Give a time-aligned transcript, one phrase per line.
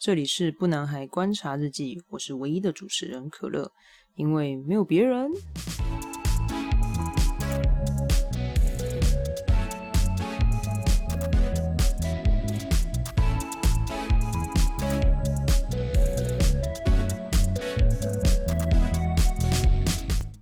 [0.00, 3.68] 这里是不男孩观察日记，我是唯一的主持人可乐，
[4.14, 5.28] 因为没有别人。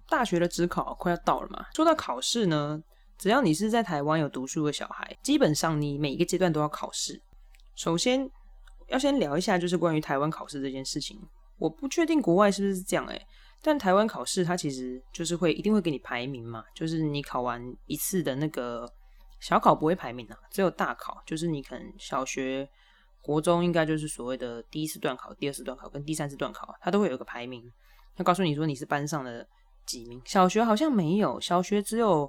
[0.07, 2.79] 大学的职考快要到了嘛，说到考试呢，
[3.17, 7.19] 只要你是在台湾有读书的小孩，基本上你每一个阶段都要考试。
[7.75, 8.31] 首先
[8.89, 11.19] 要先聊一下，就是关于台湾考试这件事情。
[11.59, 13.27] 我不确定国外是不是这样诶，
[13.63, 18.87] 但台湾考试它其实就是会一定会给你排名嘛，就是你考完一次的那个
[19.41, 22.69] 小考不会排名啊，只有大考，就是你可能小学、
[23.23, 27.63] 国中应该就是所谓的第一次段考、第二次段考跟第三次段考，它都会有一个排名，
[28.15, 29.47] 它告诉你说你是班上的。
[29.87, 30.21] 几名？
[30.25, 32.29] 小学好像没有，小学只有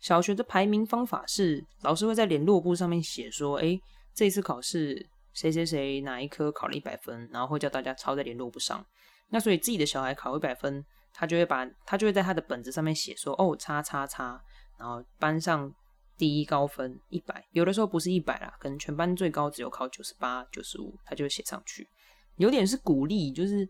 [0.00, 3.78] 小学的排名方法是老师会在联络簿上面写说，哎，
[4.12, 5.00] 这次考试
[5.38, 8.84] 谁谁谁哪一科考了一百分，然后会叫大家抄在联络簿上。
[9.28, 14.40] 那所以自己的小孩考一百分，他就会把他就会在他的本子上面写说，哦，叉叉叉，
[14.78, 15.72] 然后班上
[16.16, 21.88] 第一高分一百，有的时候不是一百啦，可能全班最高只有考九十八、九十五，他就会写上去，
[22.36, 23.68] 有点是鼓励，就是。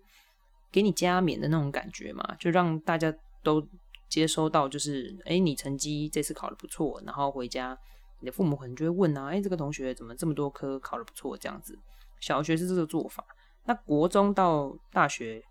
[0.71, 3.11] 给你加冕的那种感觉嘛，就让大家
[3.43, 3.67] 都
[4.07, 7.75] 接收到，就是哎，你成绩这次考的不错，然后回家，
[8.21, 11.37] 你的父母可能就会问啊，哎，这个同学怎么这么多科考的不错？
[11.37, 11.79] 这样子，
[12.21, 13.25] 小学是这个做法，
[13.65, 15.43] 那国中到大学，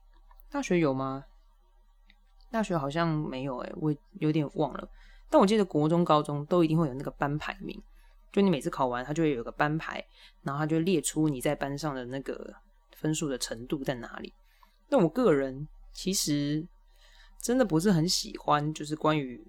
[0.50, 1.24] 大学有吗？
[2.50, 4.90] 大学好像没有，哎，我有点忘了，
[5.30, 7.82] 但我记得国中、高中都一定会有那个班排名，
[8.32, 10.04] 就你每次考完，他就会有个班排，
[10.44, 12.54] 然后他就列出你在班上的那个
[12.96, 14.34] 分数的程度在哪里。
[14.90, 16.66] 那我个人其实
[17.42, 19.46] 真的不是很喜欢，就是关于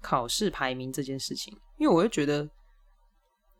[0.00, 2.48] 考试排名这件事情，因为我就觉得，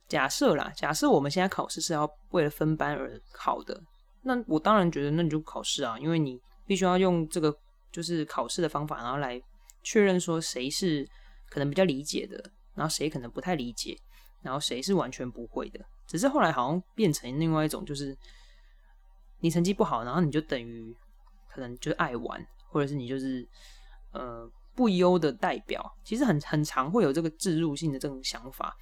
[0.08, 3.80] 假设啦，假设我们现在考试是要为了分班而考的，
[4.22, 7.55] 那我当然觉得那你就考试啊，因为你必须要用这个
[7.92, 9.41] 就是考试的方法，然后来
[9.82, 11.08] 确认说谁是
[11.48, 12.37] 可能比较理解的，
[12.75, 13.97] 然后谁可能不太理解，
[14.42, 15.81] 然后谁是完全不会的。
[16.06, 18.16] 只是后来好像变成另外一种，就是
[19.41, 20.97] 你成绩不好，然后你就等于。
[21.53, 23.44] 可能就爱玩，或者是你就是
[24.12, 24.48] 呃
[24.80, 28.74] 不优的代表，其实很很常会有这个置入性的这种想法。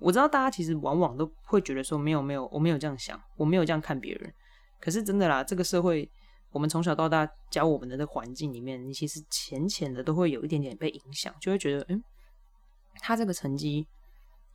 [0.00, 4.34] 我知道大家其实往往都会觉得说没有没有，我没有这样想，我没有这样看别人。
[4.80, 6.10] 可是真的啦，这个社会，
[6.50, 12.02] 我们从小到大教我们的这环境里面，你其实浅浅的都会有一点点被影响，就会觉得，嗯，
[13.00, 13.86] 他这个成绩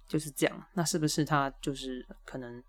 [0.06, 2.62] 就是这样，那是不是他就是可能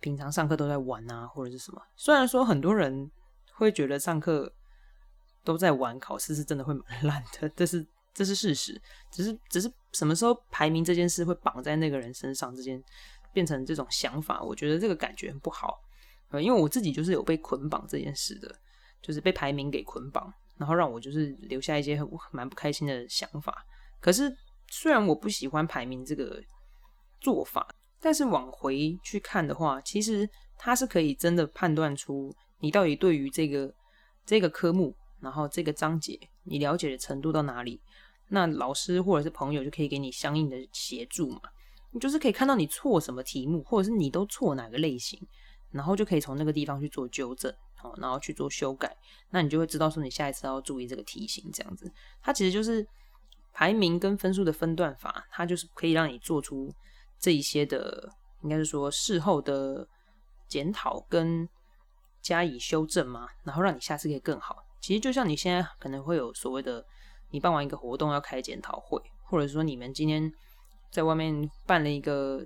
[0.00, 1.80] 平常上课都在玩啊，或者是什么？
[1.96, 3.10] 虽然说很多人。
[3.54, 4.50] 会觉得上课
[5.44, 8.80] 都在玩，考试是真的会蛮烂的，这是这是事实。
[9.10, 12.82] 只是只是什么时候排名这件事会绑在那个人身上，这件
[13.32, 15.80] 变成这种想法，我觉得这个感觉很不好。
[16.30, 18.54] 呃，因为我自己就是有被捆绑这件事的，
[19.02, 23.64] 就是被排名给捆绑，然后让我就是留下一些很蛮不开心的想法。
[24.00, 24.34] 可是
[24.68, 26.42] 虽然我不喜欢排名这个
[27.20, 27.68] 做法，
[28.00, 32.34] 但是往回去看的话，其实它是可以真的判断出。
[32.60, 33.74] 你到底对于这个
[34.24, 37.80] 这个科目，然后这个章节，你了解的程度到哪里？
[38.28, 41.40] 那老师或者是朋友就可以给你相应的协助嘛。
[41.92, 45.18] 你就是可以看到你错什么题目，或者是你都错哪个类型，
[45.70, 47.50] 然后就可以从那个地方去做纠正，
[47.82, 48.96] 哦，然后去做修改。
[49.30, 51.90] 那你就会知道说你下一次要注意这个题型，这样子。
[52.20, 52.86] 它其实就是
[53.52, 56.70] 排名跟分数的分段法，它就是可以让你做出
[57.18, 58.10] 这一些的，
[58.42, 59.86] 应该是说事后的
[60.48, 61.48] 检讨跟。
[62.22, 64.64] 加以修正嘛，然后让你下次可以更好。
[64.82, 66.84] 其实就像你现在可能会有所谓的，
[67.30, 70.30] 你办完一个活动要开检讨会，或者说你们今天
[70.90, 72.44] 在外面办了一个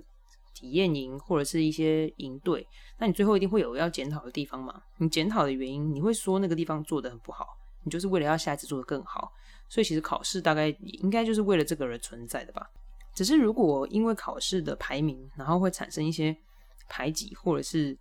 [0.53, 2.65] 体验营，或者是一些营队，
[2.99, 4.79] 那你最后一定会有要检讨的地方嘛？
[4.97, 7.47] 你检讨的原因，你会说那个地方做的很不好，
[7.83, 9.31] 你就是为了要下一次做的更好。
[9.67, 10.69] 所以其实考试大概
[11.01, 12.69] 应该就是为了这个而存在的吧。
[13.15, 16.37] 只是如果因为考试的排名，然后会产生一些
[16.87, 17.97] 排挤，或者是。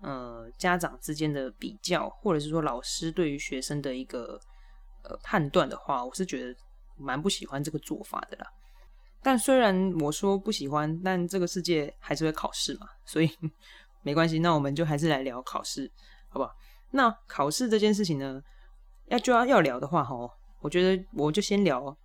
[0.00, 4.38] 呃，家长之间的比较，或者是说老师对于学生的一个
[5.02, 6.54] 呃判断的话，我是觉得
[6.96, 8.46] 蛮不喜欢这个做法的啦。
[9.24, 13.28] 但虽然我说不喜欢，但这个世界还是会考试嘛，所以
[14.04, 14.38] 没关系。
[14.38, 15.90] 那我们就还是来聊考试，
[16.28, 16.52] 好不好？
[16.92, 18.40] 那考试这件事情呢，
[19.06, 20.30] 要就要要聊的话，吼，
[20.60, 21.96] 我觉得我就先聊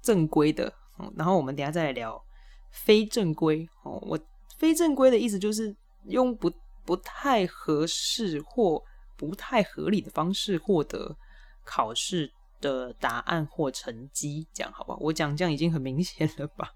[0.00, 0.72] 正规的，
[1.16, 2.24] 然后我们等下再来聊
[2.70, 3.68] 非正规。
[3.82, 4.16] 哦，我
[4.56, 5.74] 非正规的意思就是
[6.04, 6.48] 用不。
[6.84, 8.82] 不太合适或
[9.16, 11.16] 不太合理的方式获得
[11.64, 14.96] 考试的答案或成绩，这样好吧？
[15.00, 16.70] 我讲这样已经很明显了吧？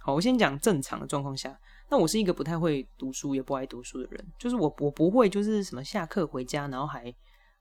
[0.00, 1.58] 好，我先讲正常的状况下。
[1.88, 7.14] 那我是一个不太会读书也不爱读书的人，就是我我不会就是什么下课回家然后还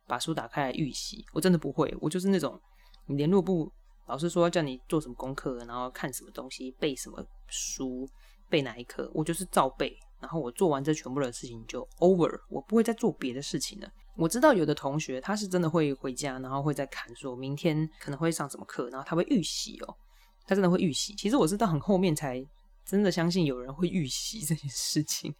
[0.07, 1.93] 把书打开来预习，我真的不会。
[1.99, 2.59] 我就是那种
[3.07, 3.71] 你联络部
[4.07, 8.07] 老师说叫你做什么功课，然后看什么东西，背什么书，
[8.49, 9.95] 背哪一课，我就是照背。
[10.21, 13.91] 然后我做完这全部的事情就 over，我不会再做别的事情了。
[14.15, 19.97] 我知道有的同学他是真的会回家，然后会再看，说明天可能会上什么课，然后他会预习哦，
[20.45, 21.15] 他真的会预习。
[21.15, 22.45] 其实我是到很后面才
[22.85, 25.33] 真的相信有人会预习这件事情。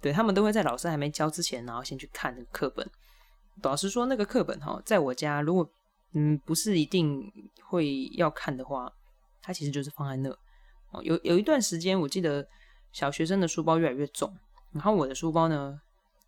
[0.00, 2.88] 对他们都会在老师还没教之前，然后先去看那个课本。
[3.64, 5.68] 老师说那个课本哈，在我家如果
[6.12, 7.20] 嗯不是一定
[7.64, 8.88] 会要看的话，
[9.42, 10.30] 它其实就是放在那。
[10.92, 12.46] 哦，有有一段时间我记得。
[12.92, 14.34] 小学生的书包越来越重，
[14.72, 15.80] 然后我的书包呢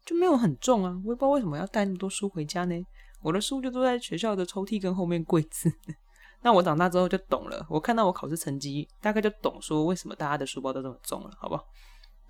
[0.05, 2.75] 就没有很重啊，我也不知道为什么要带那么多书回家呢。
[3.23, 5.71] 我的书就都在学校的抽屉跟后面柜子。
[6.43, 11.65] 那我长大之后就懂了，我看到我考试成绩，大概就懂说为什么大家的书包都这么重了，好不好？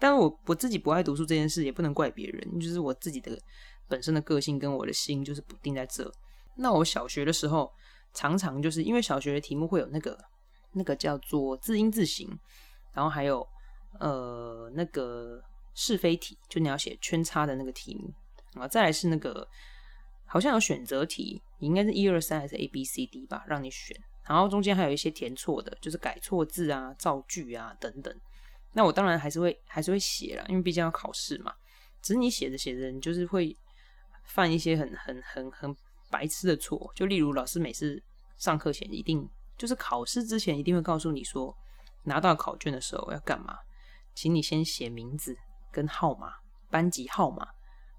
[0.01, 3.39] 但我我自己不爱读书这件事也不能怪别人，就是我自己的
[3.89, 6.11] 本身的个性跟我的心就是不定在这。
[6.57, 7.71] 那我小学的时候
[8.13, 10.19] 常常就是因为小学的题目会有那个
[10.73, 12.29] 那个叫做字音字形，
[12.93, 13.47] 然后还有。
[13.99, 15.43] 呃，那个
[15.75, 18.13] 是非题，就你要写圈叉的那个题目
[18.61, 19.47] 啊，再来是那个
[20.25, 28.15] 好像有选择题，应该是一二三还是 A B C D 吧，让你选，然后中间还有一些填错的，就是改错字啊、造句啊等等。
[28.73, 31.53] 那我当然还是会还是会写了，因为毕竟要考试嘛。
[32.01, 33.55] 只是你写着写着，你就是会
[34.25, 35.77] 犯一些很很很很
[36.09, 38.03] 白痴的错，就例如老师每次
[38.39, 39.29] 上课前一定
[39.59, 41.55] 就是考试之前一定会告诉你说，
[42.05, 43.59] 拿到考卷的时候要干嘛。
[44.15, 45.37] 请你先写名字
[45.73, 46.33] 跟号码，
[46.71, 47.45] 班级号码，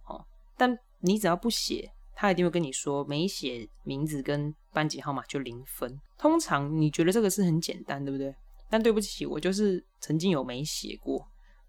[0.08, 0.25] 哦，
[0.58, 6.00] 但你只要不写，他一定会跟你说没写名字跟班级号码就零分。
[6.18, 8.36] 通常你觉得这个是很简单，对不对？
[8.69, 11.28] 但对不起，我就是曾经有没写过，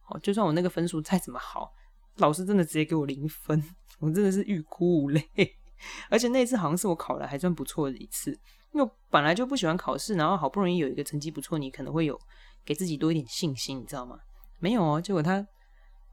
[0.09, 1.73] 哦，就算我那个分数再怎么好，
[2.17, 3.63] 老师真的直接给我零分，
[3.99, 5.29] 我真的是欲哭无泪。
[6.09, 8.31] 而且那次好像是我考的还算不错的一次，
[8.73, 12.17] 因为我本来就不喜欢考试，然后好不容易有一个成绩不错，你可能会有
[12.65, 14.17] 给自己多一点信心，你知道吗？
[14.63, 15.45] 没有哦，结果他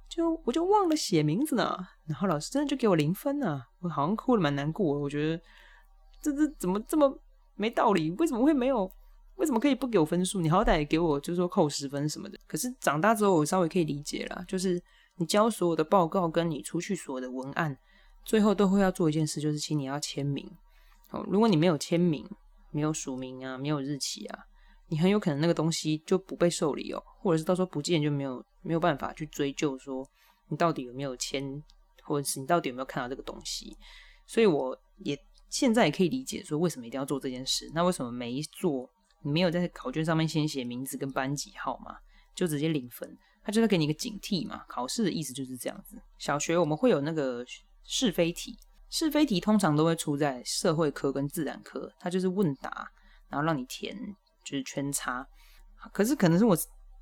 [0.10, 5.00] 就我就忘了写名字呢，然后老师真的就给我零分呢，我好像哭的蛮难过。
[5.00, 5.40] 我觉得
[6.20, 7.16] 这这怎么这么
[7.54, 8.10] 没道理？
[8.18, 8.92] 为什么会没有？
[9.36, 10.42] 为什么可以不给我分数？
[10.42, 12.40] 你好歹给我就是说扣十分什么的。
[12.48, 14.82] 可是长大之后我稍微可以理解了，就是
[15.18, 17.78] 你交所有的报告跟你出去所有的文案，
[18.26, 20.50] 最后都会要做一件事，就是请你要签名。
[21.12, 22.28] 哦，如果你没有签名，
[22.72, 24.48] 没有署名啊，没有日期啊。
[24.90, 30.08] 你很有可能那个东西就不被受理哦，或者是到时候不见就没有没有办法去追究说
[30.48, 31.64] 你到底有没有签，
[32.04, 33.78] 或者是你到底有没有看到这个东西。
[34.26, 35.18] 所以我也
[35.50, 37.70] 现在也可以理解说为什么一定要做这件事。
[37.74, 38.90] 那为什么没做，
[39.22, 41.96] 你没有在考卷上面先写名字跟班级号码，
[42.36, 43.18] 就直接零分？
[43.44, 44.64] 他就是给你一个警惕嘛。
[44.68, 46.02] 考试的意思就是这样子。
[46.18, 47.46] 小学我们会有那个
[47.84, 48.58] 是非题，
[48.90, 52.92] 是非题通常都会出在社会科跟自然科，它就是问答，
[53.30, 53.96] 然后让你填。
[54.50, 55.28] 就是圈叉，
[55.94, 56.58] 可是可能是我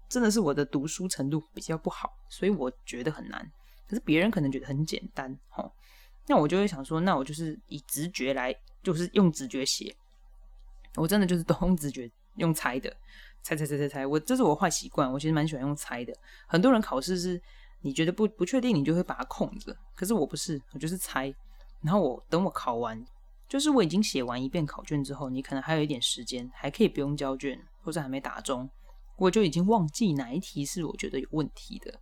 [0.09, 3.49] 真的是我的读书程度比较不好，所以我觉得很难。
[3.87, 5.71] 可是别人可能觉得很简单，吼，
[6.25, 8.53] 那我就会想说，那我就是以直觉来，
[8.83, 9.95] 就是用直觉写。
[10.95, 12.93] 我真的就是都用直觉，用猜的，
[13.41, 14.05] 猜猜猜猜猜。
[14.05, 16.13] 我这是我坏习惯，我其实蛮喜欢用猜的。
[16.47, 17.41] 很多人考试是
[17.79, 21.33] 你觉得不不确定，你就会把它空着，可是我不是，我就是猜。
[21.81, 23.01] 然后我等我考完。
[23.47, 28.69] 就是我已经写完一遍考卷之后，你可能还有一点时间，还可以不用交卷，或者还没打钟，
[29.17, 31.93] 我就已经忘记哪一题是我觉得有问题的。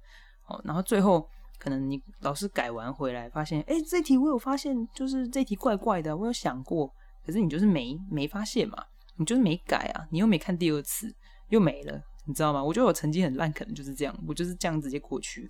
[0.47, 1.27] 哦，然后最后
[1.59, 6.91] 可能你老师改完回来，发现，哎，这题我有发现，就是这题怪怪的，我有想过，
[7.25, 8.83] 可是你就是没没发现嘛，
[9.17, 11.13] 你就是没改啊，你又没看第二次，
[11.49, 12.63] 又没了，你知道吗？
[12.63, 15.49] 我觉得我成绩很烂，可能就是这样，我就是这样直接过去，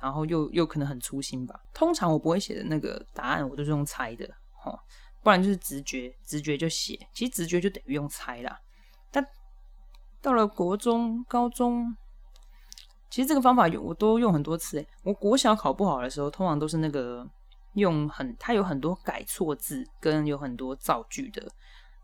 [0.00, 1.60] 然后又又可能很粗心吧。
[1.72, 4.24] 通常我不会写的那个答案，我都是用猜的，
[4.64, 4.78] 哦。
[5.24, 6.98] 不然就是直觉，直觉就写。
[7.14, 8.60] 其实直觉就等于用猜啦。
[9.10, 9.26] 但
[10.20, 11.96] 到了国中、高中，
[13.08, 14.86] 其实这个方法有我都用很多次。
[15.02, 17.26] 我国小考不好的时候，通常都是那个
[17.72, 21.50] 用很，它有很多改错字跟有很多造句的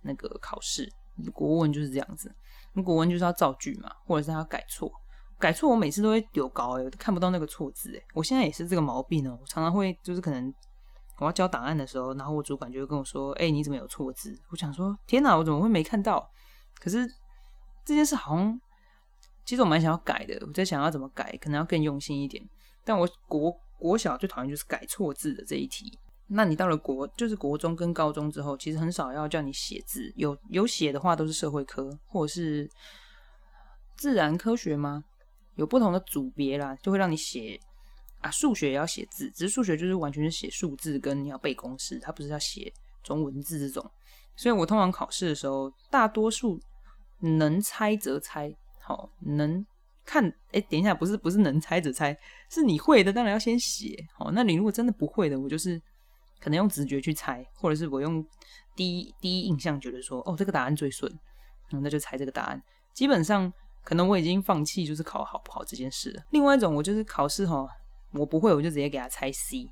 [0.00, 0.90] 那个考试。
[1.34, 2.34] 国文就是这样子，
[2.82, 4.90] 国文就是要造句嘛，或者是要改错。
[5.38, 8.02] 改错我每次都会丢高诶，看不到那个错字诶。
[8.14, 10.54] 我现在也是这个毛病哦，我常常会就是可能。
[11.20, 16.28] 我要交档案的时候，然后我主管就会跟我说：“哎，你怎么有错字？”我想说：“天哪，我怎么会没看到？”
[16.80, 17.06] 可是
[17.84, 18.60] 这件事好像，
[19.44, 20.42] 其实我蛮想要改的。
[20.46, 22.42] 我在想要怎么改，可能要更用心一点。
[22.84, 25.98] 但我国国小最讨厌就是改错字的这一题。
[26.26, 30.10] 那你到了国，就是国中跟高中之后，其实很少要叫你写字。
[30.16, 32.70] 有有写的话，都是社会科或者是
[33.96, 35.04] 自然科学吗？
[35.56, 37.60] 有不同的组别啦，就会让你写
[38.20, 42.72] 啊，数学也要写字，只是数学就是完全是写数字跟你要背公式，它不是要写
[43.02, 43.90] 中文字这种。
[44.36, 46.60] 所以我通常考试的时候，大多数
[47.20, 49.64] 能猜则猜，好能
[50.04, 52.16] 看，哎，等一下，不是不是能猜则猜，
[52.48, 55.80] 是你会的，当然要先写，好，那你如果真的不会的，我就是
[56.40, 58.24] 可能用直觉去猜，或者是我用
[58.74, 61.12] 第一第一印象觉得说，哦，这个答案最顺，
[61.70, 62.62] 那就猜这个答案。
[62.94, 63.52] 基本上
[63.84, 66.22] 可能我已经放弃就是考好不好这件事了。
[66.30, 67.68] 另外一种，我就是考试哈，
[68.12, 69.70] 我不会，我就直接给他猜 C，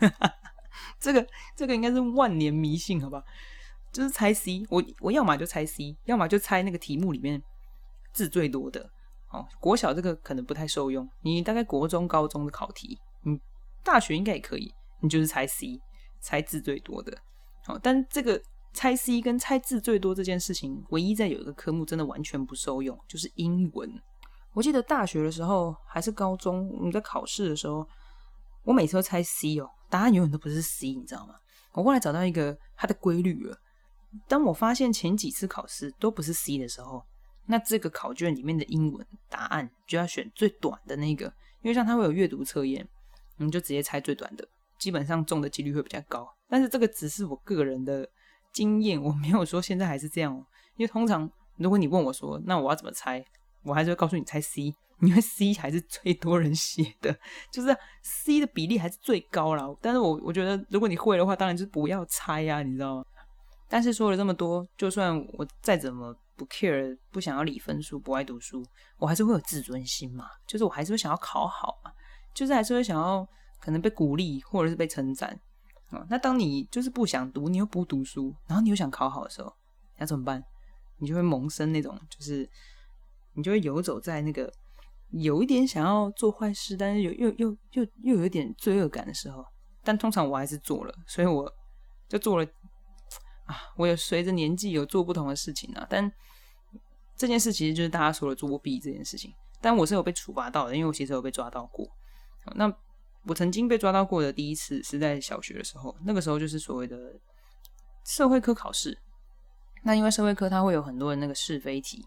[0.98, 3.22] 这个这个应该是万年迷信，好吧？
[3.92, 7.42] 就是猜 C，我我要么就猜 C，要么就猜那个题目里面
[8.12, 8.90] 字最多的。
[9.30, 13.38] 哦，国小这个可能不太受用，你大概国中、高中的考题，你
[13.84, 14.72] 大学应该也可以，
[15.02, 15.78] 你就是猜 C，
[16.20, 17.16] 猜字最多的。
[17.64, 18.40] 好，但这个
[18.72, 23.90] 猜 C 跟猜字最多这件事情，唯一在有一个科目真的完全不受用，就是英文。
[24.58, 27.86] 我记得大学的时候还是高中，你在考试的时候，
[28.64, 31.34] 我每次都猜 C 哦，答案永远都不是 C，你知道吗？
[31.74, 33.56] 我后来找到一个它的规律了。
[34.26, 37.04] 当我发现前几次考试都不是 C 的时候，
[37.46, 41.26] 那这个考卷里面的英文答案就要选最短的那个，
[41.62, 42.84] 因为像它会有阅读测验，
[43.36, 44.44] 你就直接猜最短的，
[44.76, 46.28] 基本上中的几率会比较高。
[46.48, 48.10] 但是这个只是我个人的
[48.52, 50.34] 经验，我没有说现在还是这样。
[50.74, 53.24] 因为通常如果你问我说，那我要怎么猜，
[53.68, 57.16] 我还是会告诉你猜 C， 因为 C 还是最多人写的，
[57.52, 59.64] 就是 C 的比例还是最高啦。
[59.80, 63.04] 但是我我觉得如果你会的话，当然就是不要猜呀，你知道吗？
[63.68, 68.64] 但是说了这么多，就算我再怎么不 care，不想要理分数，不爱读书，
[68.96, 70.24] 我还是会有自尊心嘛。
[70.46, 71.92] 就是我还是会想要考好嘛，
[72.34, 73.28] 就是还是会想要
[73.60, 75.38] 可能被鼓励或者是被称赞
[75.90, 76.06] 啊。
[76.08, 79.54] 那当你就是不想读，你又不读书，然后你又想考好的时候，
[79.98, 80.42] 那怎么办？
[81.00, 82.48] 你就会萌生那种，就是
[83.38, 84.52] 你就会游走在那个
[85.12, 89.44] 有一点想要做坏事，但是又又又又又有点罪恶感的时候。
[89.84, 91.50] 但通常我还是做了，所以我
[92.08, 92.44] 就做了。
[93.46, 96.12] 啊，我也随着年纪有做不同的事情啊，但
[97.16, 99.32] 这件事其实就是大家说的作弊这件事情。
[99.60, 101.88] 但我是有被处罚到的，因为我其实有被抓到过。
[102.56, 102.70] 那
[103.24, 106.96] 我曾经被抓到过的第一次是在小学的时候，那个时候就是所谓的
[108.04, 108.98] 社会科考试。
[109.84, 112.04] 那因为社会科它会有很多的那个是非题，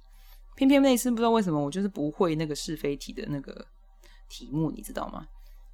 [0.56, 3.66] 偏偏那次不知道为什么我就是不会那个是非题的那个
[4.30, 5.26] 题目，你知道吗？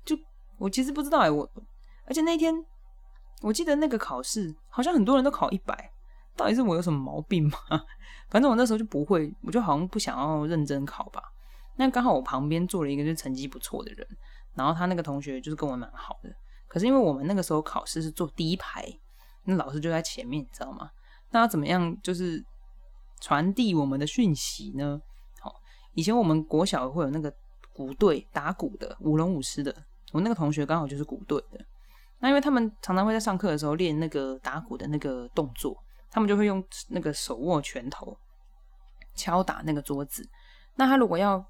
[0.06, 0.18] 就
[0.58, 1.50] 我其实不知道哎，我
[2.06, 2.54] 而且那天。
[3.44, 5.92] 我记得那个考试好像很多人都考一百，
[6.36, 7.60] 到底是我有什么毛病吗？
[8.32, 11.22] 反正我那时候就不会，我就好像不想要认真考吧。
[11.76, 14.08] 那刚好我旁边坐了一个就是成绩不错的人，
[14.56, 16.36] 然后他那个同学就是跟我蛮好的。
[16.68, 18.84] 可是因为我们那个时候考试是坐第一排，
[19.44, 20.90] 那老师就在前面，你知道吗？
[21.30, 22.44] 那要怎么样就是
[23.22, 25.00] 传递我们的讯息呢？
[25.42, 25.54] 好，
[25.94, 27.34] 以前我们国小会有那个
[27.74, 29.76] 鼓队打鼓的舞龙舞狮的，
[30.12, 31.60] 我那个同学刚好就是鼓队的。
[32.20, 35.78] 那因为他们常常会在上课的时候练那个打鼓的那个动作，
[36.10, 38.18] 他们就会用那个手握拳头
[39.14, 40.28] 敲打那个桌子。
[40.76, 41.44] 那他如果要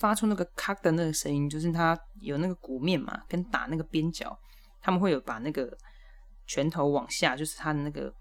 [0.00, 4.36] 发出那个咔的那个声音，就是他有那个鼓面嘛，跟打那个边角，
[4.80, 5.72] 他们会有把那个
[6.46, 8.12] 拳头往下，就是他的那个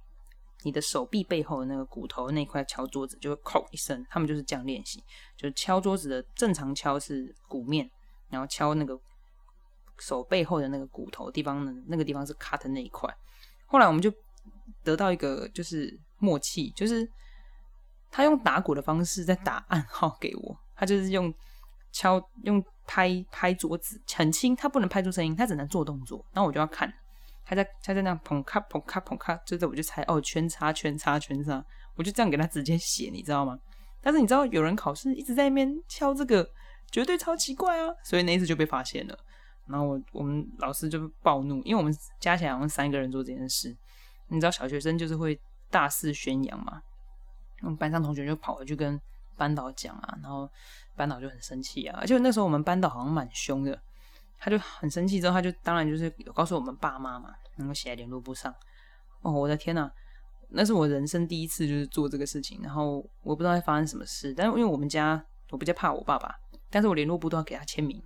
[0.63, 4.05] 你的手臂背后的那个骨头那块敲桌子，就会叩一声。
[4.09, 5.03] 他们就是这样练习，
[5.37, 7.89] 就是敲桌子的正常敲是鼓面，
[8.29, 8.99] 然后敲那个。
[9.99, 13.07] 手背后的那个骨头地方呢，那个地方是 cut 那一块。
[13.67, 14.11] 后来我们就
[14.83, 17.07] 得到一个就是默契，就是
[18.09, 21.31] 他用打鼓的方式在打暗号给我，他就是用
[21.91, 26.25] 敲用拍拍桌子，很轻，他不能拍出声音，他只能做动作。
[26.33, 26.91] 然后我就要看
[27.45, 31.63] 他在他在那捧咔捧咔捧咔，接着我就猜哦圈叉圈叉圈叉，
[31.95, 33.57] 我就这样给他直接写，你知道吗？
[34.01, 36.47] 但是你知道有人考试一直在那边敲这个，
[36.91, 37.93] 绝对超奇怪啊！
[38.03, 39.17] 所以那一次就被发现了。
[39.67, 43.75] 然后我我们老师就暴怒，因为我们加起来好像三个人做这件事。
[44.27, 46.81] 你知道小学生就是会大肆宣扬嘛？
[47.61, 48.99] 我们班上同学就跑回去跟
[49.37, 50.49] 班导讲啊，然后
[50.95, 51.99] 班导就很生气啊。
[52.01, 53.79] 而且那时候我们班导好像蛮凶的，
[54.43, 58.51] 他就很生气之后，他就当然就是有告诉我们爸妈嘛，然后写在联络簿上。
[59.21, 59.89] 哦，我的天呐，
[60.49, 62.59] 那是我人生第一次就是做这个事情。
[62.63, 66.33] 然后我不知道会发生什么事，但是因为我们家我比较怕我爸爸，
[66.71, 68.01] 但是我联络簿都要给他签名。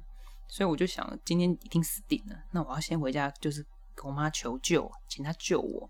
[0.47, 2.35] 所以我就想，今天一定死定了。
[2.51, 3.65] 那我要先回家，就是
[3.95, 5.89] 跟我妈求救，请她救我。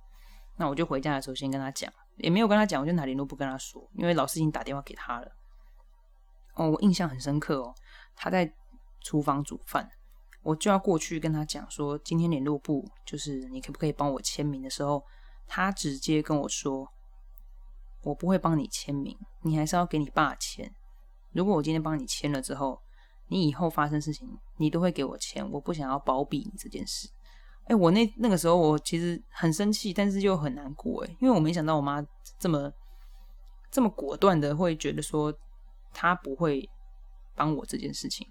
[0.56, 5.30] 那我就回家的时候先跟她讲，也没有跟她讲，我就拿联络簿跟她说，因为老师已经打电话给她了。
[6.54, 7.76] 哦，我印象很深刻哦，
[8.16, 8.50] 她在
[9.02, 9.90] 厨房煮饭，
[10.46, 15.04] 我就要过去跟他讲说，今天联络簿就是你可不可以帮我签名的时候，
[15.48, 16.88] 他直接跟我说，
[18.04, 20.72] 我不会帮你签名，你还是要给你爸签。
[21.32, 22.80] 如果我今天帮你签了之后，
[23.28, 27.10] 你以后发生事情，你都会给我钱，我不想要包庇你这件事。
[27.64, 32.06] 哎，我那那个时候我其实很生气，但是又很难过，哎，因为我没想到我妈
[32.38, 32.72] 这么
[33.72, 35.34] 这么果断的会觉得说
[35.92, 36.70] 她不会
[37.36, 38.28] 帮我这件事情，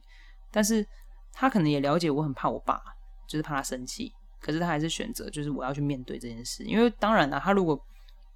[0.53, 0.87] 但是
[1.35, 2.81] 他可能也了解我很怕我爸，
[3.27, 7.79] 就是怕他生气，可是他还是选择就是我要去面对这件事，因为当然了，他如果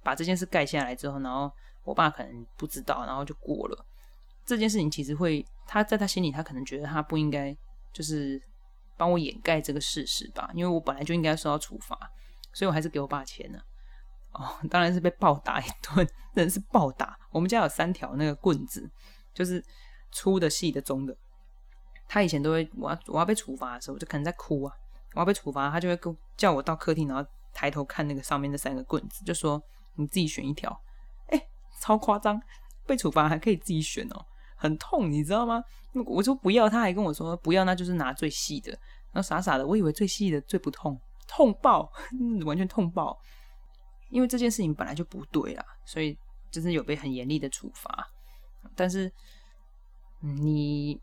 [0.03, 1.51] 把这件事盖下来之后，然后
[1.83, 3.85] 我爸可能不知道，然后就过了。
[4.45, 7.55] 这件事情其实会，他在他心里，他可能觉得他不应该
[7.93, 8.41] 就是
[8.97, 11.95] 帮我掩盖这个事实吧，因为我本来就应该受到处罚，
[12.53, 13.59] 所以我还是给我爸钱了。
[14.31, 17.17] 哦， 当然是被暴打一顿，真是暴打。
[17.31, 18.89] 我们家有三条那个棍子，
[19.33, 19.63] 就是
[20.11, 21.15] 粗的、细的、中的。
[22.09, 24.73] 他以前都会，我要我要被处罚的时候，我就可能在哭啊，
[25.13, 29.61] 我要被处罚，他就会跟叫我到客厅，然后抬头看那个上面那三个棍子，就说
[29.95, 30.75] 你自己选一条。
[31.27, 31.39] 哎，
[31.79, 32.41] 超夸张，
[32.87, 34.25] 被处罚还可以自己选哦。
[34.57, 35.63] 很痛，你知道吗？
[36.07, 38.71] 我说不要，他还跟我说不要，那就是拿最细的。
[39.11, 41.89] 然后傻傻的，我以为最细的最不痛，痛爆，
[42.45, 43.17] 完全痛爆。
[44.09, 46.17] 因为这件事情本来就不对啦，所以
[46.51, 48.07] 就是有被很严厉的处罚。
[48.75, 49.11] 但是
[50.19, 50.99] 你，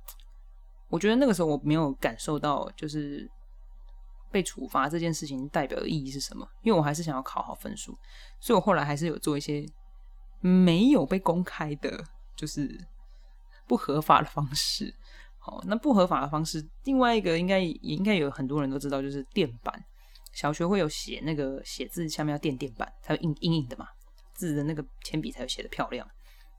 [0.88, 3.31] 我觉得那个时候我没有感受到，就是
[4.31, 6.49] 被处罚这件事情代表的意义是什么。
[6.62, 7.97] 因为我还是想要考好分数，
[8.40, 9.66] 所以我后来还是有做一些
[10.40, 12.05] 没有被公开的，
[12.37, 12.87] 就是。
[13.69, 14.95] 不合法的方式，
[15.40, 19.85] 好，那不合法的方式，另外一个应该也应该有很多人都知道，就是垫板。
[20.33, 23.88] 小学会有写那个写字下面要垫垫板，才会印印印的嘛，
[24.35, 26.09] 字的那个铅笔才会写的漂亮。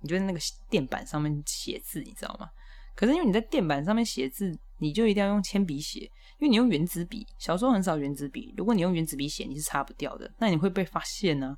[0.02, 2.50] 你就在那个垫板上面写字，你知道吗？
[2.98, 6.00] 可是因为你在垫板上面写字，你就一定要用铅笔写，
[6.40, 8.54] 因为你用圆珠笔，小时候很少圆珠笔。
[8.58, 11.56] 如果你用圆珠笔写，你是擦不掉的，那你会被发现呢。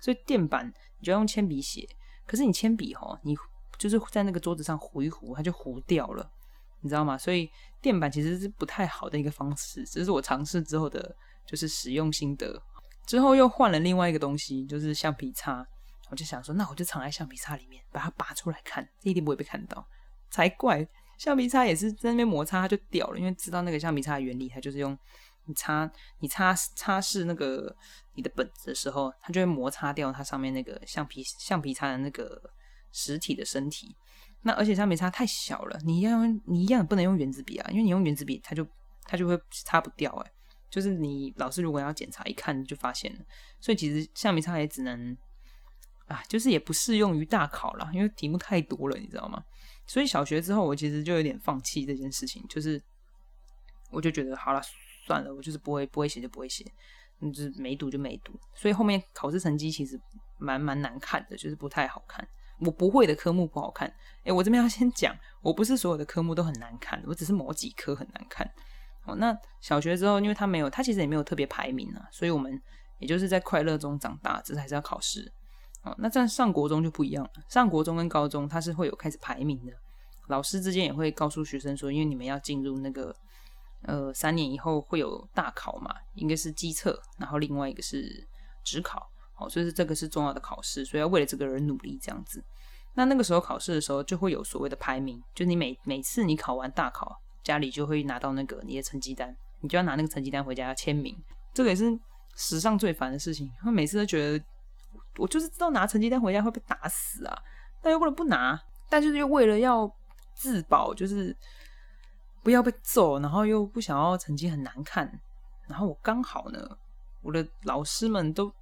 [0.00, 0.66] 所以垫板
[0.98, 1.88] 你就要用铅笔写，
[2.26, 3.34] 可是你铅笔哈，你。
[3.78, 6.30] 就是在那个桌子上糊一糊，它就糊掉了，
[6.82, 7.16] 你知道吗？
[7.16, 7.48] 所以
[7.80, 9.82] 垫板其实是不太好的一个方式。
[9.86, 11.16] 这是我尝试之后的，
[11.46, 12.62] 就是使用心得。
[13.06, 15.66] 之后又换了另外一个东西，就是橡皮擦。
[16.10, 19.82] 我就想说，那我就藏在橡皮擦里面，把它拔出来看，一定不会被看到，
[20.30, 20.86] 才怪。
[21.18, 24.96] 橡皮擦也是在那边摩擦它就掉了，因为知道那个橡皮擦的原理，它就是用
[25.46, 25.90] 你擦
[26.20, 27.74] 你擦擦拭那个
[28.14, 32.40] 你的本子的时候，它就会摩擦掉它上面那个橡皮橡皮擦的那个。
[32.92, 33.94] 实体的身体，
[34.42, 38.66] 那而且橡皮擦太小了，你要你一样不能用圆珠笔啊，因为你用圆珠笔，它就
[39.04, 40.32] 它就会擦不掉哎。
[40.68, 43.20] 就是你老师如果要检查，一看就发现了。
[43.60, 45.16] 所以其实橡皮擦也只能
[46.08, 49.40] 啊，就是也不适用于大考了，因为题目太多了，你知道吗？
[49.90, 52.80] 所以小学之后，我其实就有点放弃这件事情，就是
[53.90, 54.62] 我就觉得好了，
[55.04, 56.64] 算了，我就是不会不会写就不会写，
[57.20, 58.32] 就是没读就没读。
[58.54, 60.00] 所以后面考试成绩其实
[60.38, 62.24] 蛮蛮难看的，就是不太好看。
[62.60, 68.48] 我不会的科目不好看，哎，我这边要先讲，我不是所有的科目都很难看，我只是某几科很难看。
[69.06, 72.62] 哦，那小学之后，因为他没有，他其实也没有特别排名啊，所以我们
[73.00, 75.32] 也就是在快乐中长大，只是还是要考试。
[75.82, 79.72] 哦，那在上国中就不一样了，上国中跟高中它是会有开始排名的，
[80.28, 83.14] 老师之间也会告诉学生说，因为你们要进入那个
[83.82, 88.26] 呃三年以后会有大考嘛，应该是机测，然后另外一个是
[88.64, 89.08] 职考。
[89.42, 92.44] 哦，所以这个是重要的考试，所以要为了这个人努力这样子。
[92.94, 97.10] 那那个时候考试的时候，就会有所谓的排名，就你每每次你考完大考，
[97.42, 101.16] 家里就会拿到那个你的成绩单，你就要拿那个成绩单回家要签名。
[101.54, 101.98] 这个也是
[102.36, 104.44] 史上最烦的事情，他每次都觉得
[105.16, 107.38] 我就是知道拿成绩单回家会被打死啊，
[107.82, 109.90] 但又不能不拿，但就是又为了要
[110.34, 111.36] 自保，就是
[112.42, 115.10] 不要被揍，然后又不想要成绩很难看，
[115.68, 116.58] 然后我刚好呢，
[117.22, 118.52] 我的老师们都。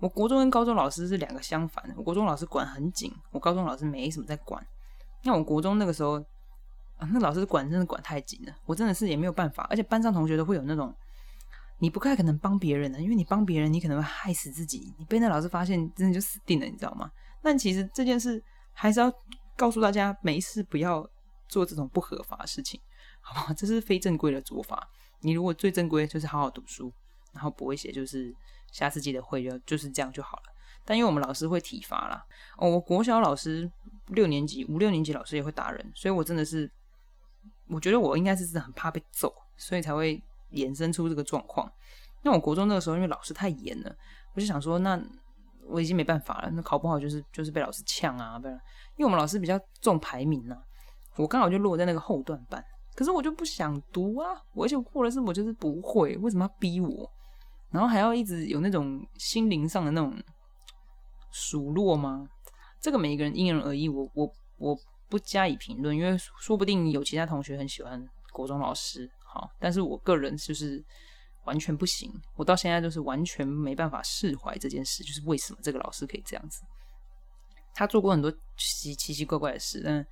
[0.00, 4.64] 我国中跟高中老师是两个相反，我国中老师管很紧，我高中老师没什么在管。
[5.24, 6.20] 那我国中那个时候，
[6.98, 9.66] 啊，那老师管真的管太紧了，我真的是也没有办法。
[9.68, 10.94] 而且班上同学都会有那种，
[11.78, 14.94] 你不太可能帮别人的，因为你帮别人，你可能会害死自己。
[14.98, 17.10] 你被那老师发现，真的就死定了，你知道吗？
[17.42, 19.12] 但其实这件事还是要
[19.56, 21.08] 告诉大家，没事不要
[21.48, 22.80] 做这种不合法的事情，
[23.20, 23.54] 好不好？
[23.54, 24.88] 这是非正规的做法。
[25.20, 26.92] 你如果最正规，就是好好读书，
[27.32, 28.34] 然后不会写，就是。
[28.70, 30.42] 下次记得会就就是这样就好了。
[30.84, 32.22] 但因为我们老师会体罚啦，
[32.58, 33.66] 哦，我国小老师
[34.08, 36.70] 六年级、五六年级老师也会打人，所以我真的是，
[37.70, 41.70] 我觉得我应该是真的很怕被揍，所以才会衍生出这个状况。
[42.22, 43.94] 那我国中那个时候，因为老师太严了，
[44.34, 45.00] 我就想说，那
[45.68, 48.54] 我已经没办法了，那考不好就是就是被老师呛啊，不然，
[48.96, 50.58] 因为我们老师比较重排名啊，
[51.16, 52.62] 我刚好就落在那个后段班，
[52.96, 57.10] 可是我就不想读啊，我而且我过了是我就是不会，为什么要逼我？
[57.70, 60.12] 然后还要一直有那种心灵上的那种
[61.30, 62.26] 数落吗？
[62.80, 64.76] 这个每一个人因人而异，我我我
[65.08, 70.82] 不加以评论，因为说不定有其他同学很喜欢国中老师，好，但是我个人就是
[71.44, 76.62] 完全不行，我到现在就是完全没办法释怀这件事，就是为什么这个老师可以这样子？
[77.74, 80.04] 他做过很多奇奇奇怪怪的事，但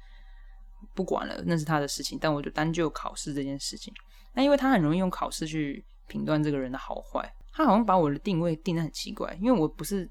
[0.94, 2.18] 不管了，那是他的事情。
[2.20, 3.92] 但我就单就考试这件事情，
[4.34, 10.08] 那因为他很容易用考试去评断这个人的好坏，他好像把我的定位定的很奇怪，因为我不是，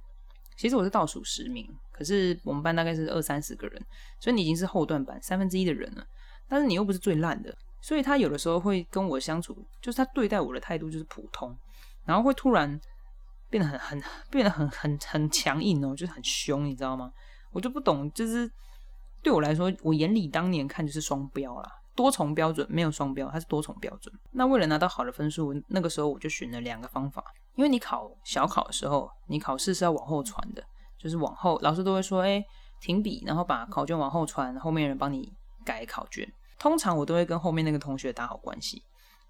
[0.58, 1.66] 其实我是倒数十名。
[1.94, 3.82] 可是我们班大概是二三十个人，
[4.20, 6.06] 所以你已经是后段班三分之一的人了。
[6.50, 11.56] 但是你又不是最烂的，所以他有的时候会跟我相处，就是他对待我的态度就是普通，
[12.04, 12.80] 然后会突然
[13.48, 17.12] 变得很很变得很很很强硬哦，就是很凶，你知道吗？
[17.52, 18.50] 我就不懂，就是
[19.22, 24.12] 对我来说，我眼里当年看就是双标啦，多重标准没有双标，它是多重标准。
[24.32, 30.64] 那为了拿到好的分数，那个时候我就选了两个方法，因为你考小考的时候，你考试是要往后传的。
[30.98, 32.44] 就是往后，老师都会说：“哎，
[32.82, 35.32] 停笔，然后把考卷往后传，后面人帮你
[35.64, 38.82] 改考卷。”通常我都会跟后面那个同学打好关系，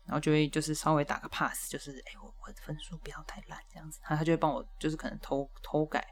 [0.05, 6.05] 然后就会就是稍微打个 pass，就是哎，我我的分数不要太烂这样子，他他就会帮我就是可能偷偷改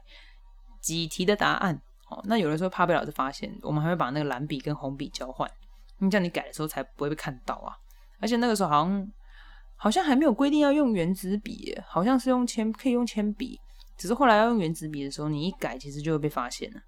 [0.80, 1.80] 几题的答案。
[2.10, 5.50] 哦，那有的时候怕被老师发现，我们还会把那个蓝笔跟红笔交换，
[5.98, 7.74] 你这样你改的时候才不会被看到啊。
[8.20, 9.12] 而且那个时候好像
[9.76, 13.58] 好像还没有规定要用圆珠笔，好像是用铅可以用铅笔。
[13.96, 16.80] 只是后来要用圆珠笔的时候，你一改，其实就会被发现了。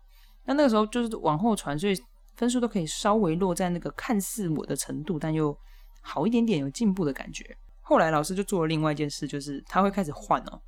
[0.44, 1.96] 那那个时候就是往后传，所以
[2.36, 5.56] 分数都可以稍微落在那个看似我的程度，但又
[6.02, 7.56] 好一点点，有进步的感觉。
[7.80, 10.60] 后来老师就做了另外一件事，就是他会开始换哦，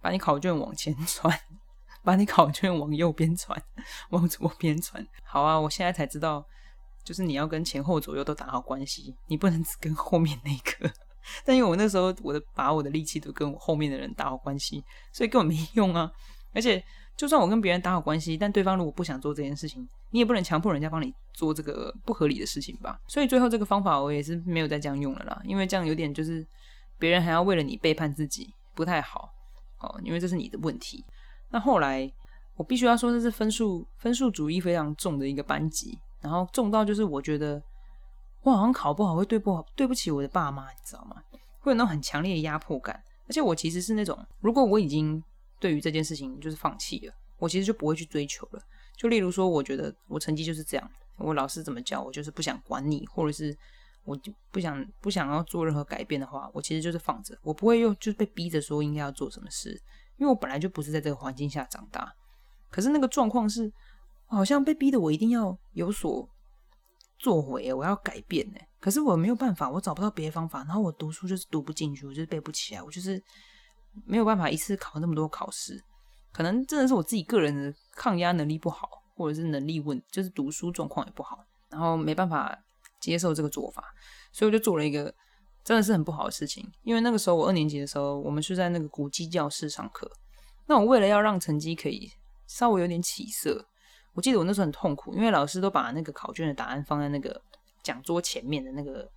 [0.00, 1.38] 把你考卷往前传，
[2.02, 3.60] 把你考卷往右边传，
[4.10, 5.06] 往左边传。
[5.24, 6.44] 好啊，我现在才知道，
[7.04, 10.92] 就是你要跟前后左右都打好关系，你不能只跟后面那个。
[11.44, 16.10] 但因为我那时候我的把我的力气都跟我后面的人打好关系，所以根本没用啊！
[16.54, 16.82] 而且
[17.20, 22.98] 就算我跟别人打好关系，但对方如果不想做这件事情，你也不能强迫人家帮你做这个不合理的事情吧？
[23.08, 26.42] 所以最后这个方法我也是没有再这样用了啦，因为这样有点就是
[26.98, 29.28] 别人还要为了你背叛自己，不太好
[29.80, 30.00] 哦。
[30.02, 31.04] 因为这是你的问题。
[31.50, 32.10] 那后来
[32.56, 37.62] 我必须要说，这是分数分数主义非常重的一个班级，然后重到就是我觉得。
[38.42, 41.16] 我好像考不好会对不好对不起我的爸妈，你知道吗？
[41.58, 42.98] 会有那种很强烈的压迫感。
[43.28, 45.22] 而且我其实是那种，如果我已经
[45.60, 48.62] 对于这件事情就是放弃了，我其实就不会去追求了。
[48.96, 53.56] 就例如说，我觉得我成绩就是这样，我老师怎么教我就是不想管你，或者是
[54.04, 59.70] 我就不想不想要做任何改变的话，我其实就是放着，我不会又就是被逼着说应该要做什么事，
[60.16, 62.12] 因为我本来就不是在这个环境下长大。
[62.70, 63.72] 可是那个状况是，
[64.26, 66.28] 好像被逼的我一定要有所。
[67.22, 68.58] 作为，我要改变呢。
[68.80, 70.60] 可是我没有办法，我找不到别的方法。
[70.60, 73.22] 然后我读书就是读不进去，我就是背不起来，我就是
[74.06, 75.82] 没有办法一次考那么多考试。
[76.32, 82.56] 可能真的是我自己个人的抗压能力不好，或者是能力问，就是读书状况也不好，然后没办法
[83.00, 83.84] 接受这个做法，
[84.32, 85.12] 所以我就做了一个
[85.64, 86.64] 真的是很不好的事情。
[86.84, 90.08] 因为那个时候我二年级的时候，我们是在那个古迹教室上课。
[90.66, 92.08] 那我为了要让成绩可以
[92.46, 93.66] 稍微有点起色。
[94.12, 97.42] 我记得我那时候很痛苦，因为老师都把那个考卷的答案放在那个
[97.82, 99.08] 讲桌前面的那个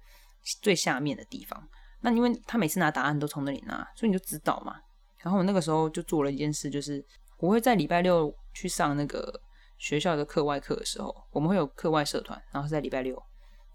[0.64, 1.68] 最下面的地方。
[2.04, 4.76] 那因为他每次拿答案都从那里拿，所以你就知道嘛。
[5.18, 7.04] 然后我那个时候就做了一件事，就是
[7.40, 9.42] 我会在礼拜六去上那个
[9.78, 13.20] 学校的课外课的时候，我们会有课外社团，然后是在礼拜六，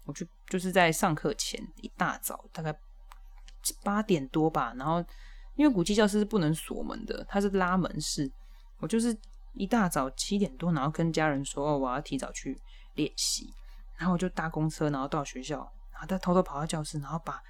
[0.05, 2.73] 我去就是在上课前一大早，大概
[3.83, 4.73] 八点多吧。
[4.77, 5.03] 然后
[5.55, 8.31] 因为古迹教室是不能锁门的，它是拉门式，
[8.79, 9.17] 我就是。
[9.55, 12.57] 一大早七点多，然后跟家人说：“哦，我要提早去
[12.93, 13.51] 练习。”
[13.97, 15.57] 然后我就搭公车，然后到学校，
[15.91, 17.41] 然后再偷偷跑到教室，然后把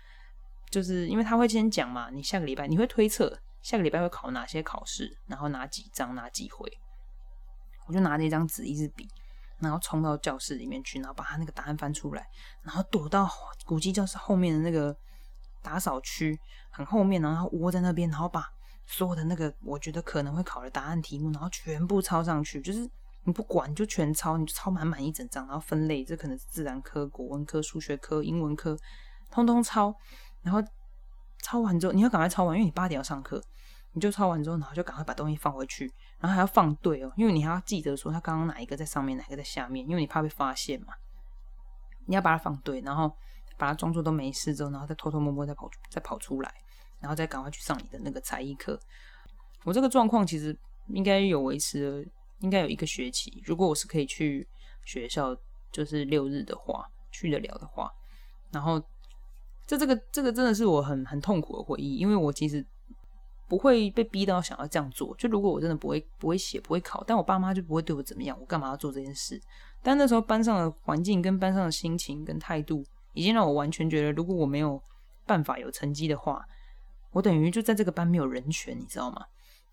[0.69, 6.71] 就是因为他会先讲嘛，你下个礼拜你会推测下个礼拜会考哪些考试，然后哪几章哪几回，
[7.88, 9.08] 我就拿着一张纸一支笔，
[9.60, 12.25] 然后冲到教室里面去，然后把他那个答案翻出来，
[12.63, 13.29] 然后躲到
[13.65, 14.95] 古迹教室后面的那个
[15.62, 16.39] 打扫区
[16.71, 18.45] 很后面，然后窝在那边，然后把。
[18.91, 22.79] 所有的那个我觉得可能会考的答案题目，然后全部抄上去，就是
[23.23, 28.75] 你不管就全抄，你就抄满满一整张，然后分类，这可能是自然科、国文科、数学科、英文科，
[29.29, 29.93] 通通抄。
[30.41, 30.62] 然后
[31.43, 33.41] 抄完之后，你要赶快抄完，因为你八点要上课，
[33.93, 40.93] 你就抄完之后，然后就赶快把东西放回去，然后还要放对哦，因为你还要记得说他刚刚哪一个在上面，哪一个在下面，因为你怕被发现嘛。
[42.06, 43.15] 你要把它放对，然后
[43.58, 46.54] 把它装作都没事之后，然后再偷偷摸摸再跑再跑出来。
[47.02, 48.78] 然后再赶快去上你的那个才艺课。
[49.63, 50.54] 我这个状况其实
[50.88, 52.06] 应该有维持，
[52.39, 53.41] 应该有一个学期。
[53.45, 54.45] 如果我是可以去
[54.84, 55.34] 学校，
[55.71, 57.89] 就是六日的话，去得了的话。
[58.52, 58.84] 然后，
[59.69, 62.65] 这这个这个真的是我很很痛苦的回忆，因为我其实
[63.47, 65.15] 不会被逼到想要这样做。
[65.15, 69.39] 就如果我真的不会不会写不会考，但我爸妈就不会对我怎么样，我干嘛要做这件事？
[69.84, 74.82] 但那时候班上的环境跟班上的心情跟态度，已经让我完全觉得，如果我没有
[75.27, 76.43] 办法有成绩的话，
[77.12, 79.23] 我等于就在这个班没有人权，你知道吗？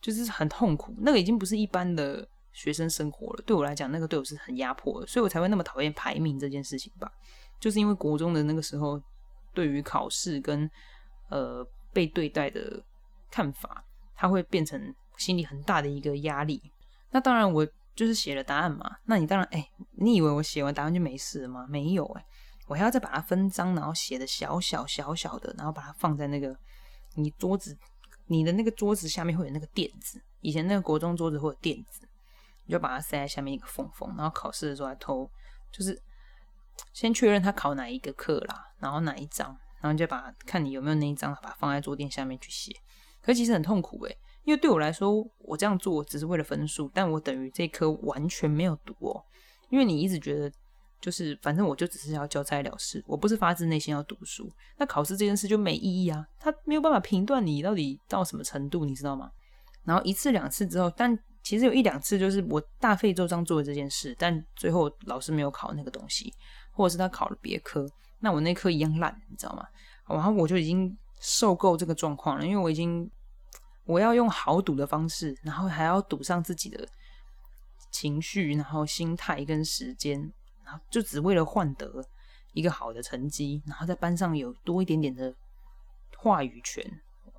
[0.03, 0.95] 就是很痛苦。
[0.99, 7.11] 那个已经不是一般的学生生活了，对我来讲，那个对我是很压迫的，所以我才会那么讨厌排名这件事情吧。
[7.59, 9.01] 就是因为国中的那个时候，
[9.57, 10.71] 对于考试跟
[11.31, 12.81] 呃被对待的
[13.33, 13.83] 看法，
[14.15, 16.63] 它会变成心里很大的一个压力。
[17.11, 17.67] 那当然我。
[17.97, 21.67] 就是写了答案嘛，那你当然哎，你以为我写完答案就没事了吗？
[21.67, 22.23] 没有哎，
[22.67, 26.55] 我还要再把它分章，然后写的小小小小的，然后把它放在那个
[27.15, 27.75] 你桌子，
[28.27, 32.07] 你的那个桌子下面会有那个垫子，以前那个国中桌子会有垫子，
[32.67, 35.27] 你就把它塞在下面一个缝缝，然后考试的时候来偷，
[35.73, 35.99] 就是
[36.93, 42.73] 先确认他考哪一个课啦，然后哪一章，然后就把看你有没有那一张，把它放在桌垫下面去写，
[43.23, 44.17] 可其实很痛苦哎。
[44.45, 49.21] 因为对我来说，我这样做只是为了分数，但我等于这科完全没有读哦。
[49.71, 50.49] 因为你一直觉得，
[51.01, 54.49] 就是反正我就只是要交差了事，我不是发自内心要读书。
[54.79, 59.29] 那考试这件事就没意义啊，他没有办法评断你到底到什么程度，你知道吗？
[59.85, 66.33] 然后一次两次之后，但其实有一两次就是我大费周章做的这件事，但最后老师没有考那个东西，
[66.77, 67.85] 或者是他考了别科，
[68.21, 69.67] 那我那科一样烂，你知道吗？
[70.07, 73.11] 然后我就已经受够这个状况了，因为我已经。
[73.89, 76.85] 我要用豪赌的方式，然后还要赌上自己的
[77.93, 80.21] 情绪，然后心态跟时间，
[80.65, 82.05] 然后就只为了换得
[82.53, 85.33] 一个好的成绩，然后在班上有多一点点的
[86.19, 86.85] 话语权，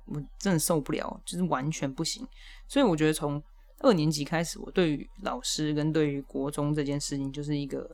[0.06, 2.26] 我真的受不了，就是完全不行。
[2.66, 3.42] 所以我觉得从
[3.80, 7.86] 二年级开始，我对于老师跟对于国中这件事情就是一个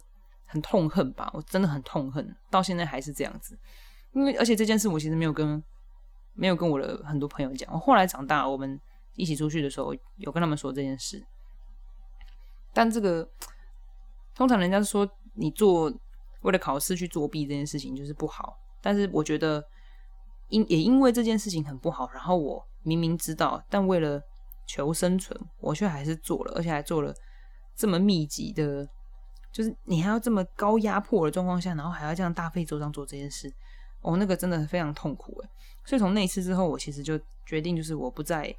[0.54, 3.58] 很痛恨吧，我真的很痛恨，到现在还是这样子。
[4.12, 5.62] 因为而且这件事我其实没有跟。
[6.36, 7.72] 没有跟我的很多朋友讲。
[7.72, 8.76] 我后来长大，我们
[9.14, 11.24] 一起出去的时候，有跟他们说这件事。
[12.72, 13.24] 但这个
[14.34, 15.88] 通常人家说你做
[16.42, 18.52] 为了考试去作弊这件事情就是不好。
[18.82, 19.64] 但是我觉得
[20.48, 24.20] 因也因为这件事情很不好，然后我明明知道，但为了
[24.66, 27.14] 求生存，我却还是做了，而且还做了
[27.76, 28.84] 这么密集的，
[29.54, 33.48] 就是你还要这么高压迫的状况下，然后还要这样大费周章做这件事。
[34.00, 35.48] 哦，那个真的非常痛苦诶。
[35.86, 38.52] 所以从那次之后，我其实就决定，就是我不再，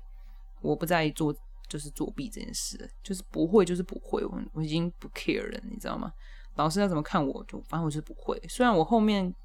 [0.61, 1.35] 我不再做，
[1.67, 6.09] 就是作弊这件事，就是不会，就是不会，我我已经不 care 了，你知道吗？
[6.55, 8.41] 老师要怎么看我，就反正我是不会。
[8.47, 9.35] 虽然我后面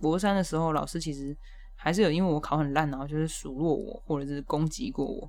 [0.00, 1.36] 国三的时候，老师其实
[1.74, 5.28] 还是有因为我考很烂，然后就是数落我，或者是攻击过我，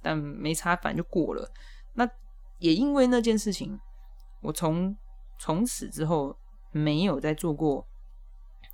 [0.00, 1.46] 但没差，反正就过了。
[1.92, 2.08] 那
[2.58, 3.78] 也因为那件事情，
[4.42, 4.94] 我从
[5.38, 6.36] 从此之后
[6.70, 7.86] 没有再做过。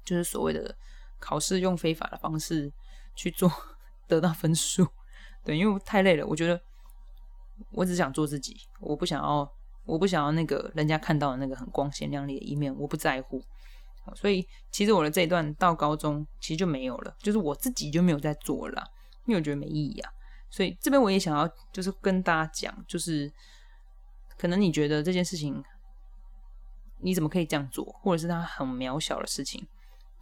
[0.04, 0.74] 就是所谓的
[1.20, 2.72] 考试用非法的方式
[3.14, 3.52] 去做
[4.06, 4.86] 得到分数，
[5.44, 6.26] 对，因为太累了。
[6.26, 6.58] 我觉得
[7.72, 9.46] 我只想做自己，我不想要，
[9.84, 13.38] 我不想要那个人家看到的那个很光鲜亮丽的一面，我不在乎。
[14.14, 18.82] 所以其实我的这一段到高中其实就没有了，就是我自己就没有在做了，
[19.26, 20.10] 因为我觉得没意义啊。
[20.48, 23.30] 所以这边我也想要就是跟大家讲，就是
[24.38, 25.62] 可能你觉得这件事情
[27.00, 29.66] 你怎么可以这样做，或者是它很渺小的事情。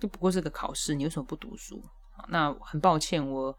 [0.01, 1.83] 就不过是个考试，你为什么不读书？
[2.29, 3.57] 那很抱歉，我